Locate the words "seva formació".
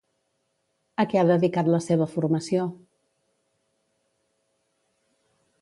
1.89-2.65